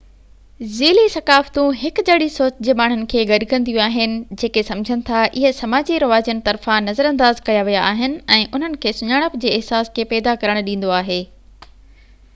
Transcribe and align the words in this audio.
ذيلي 0.75 1.01
ثقافتون 1.15 1.75
هڪجهڙي 1.79 2.27
سوچ 2.35 2.55
جي 2.67 2.73
ماڻهن 2.79 3.01
کي 3.11 3.25
گڏ 3.31 3.43
ڪنديون 3.51 3.83
آهن 3.83 4.15
جيڪي 4.43 4.63
سمجهن 4.69 5.03
ٿا 5.09 5.19
اهي 5.27 5.51
سماجي 5.59 5.99
رواجن 6.05 6.41
طرفان 6.49 6.89
نظرانداز 6.91 7.41
ڪيا 7.51 7.61
ويا 7.69 7.83
آهن 7.91 8.15
۽ 8.39 8.41
انهن 8.49 8.79
کي 8.87 8.95
سڃاڻپ 9.01 9.37
جي 9.45 9.51
احساس 9.59 9.93
کي 9.99 10.07
پيدا 10.15 10.33
ڪرڻ 10.45 10.63
ڏيندو 10.71 10.97
آهي 11.01 11.19